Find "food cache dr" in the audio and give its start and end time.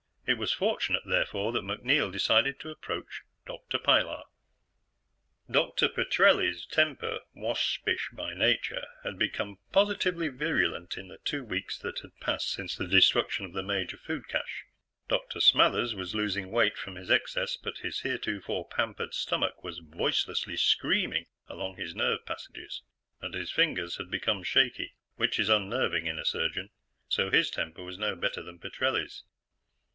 13.97-15.39